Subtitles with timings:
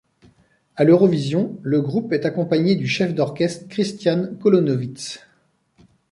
[0.77, 5.19] À l'Eurovision, le groupe est accompagné du chef d'orchestre Christian Kolonovits.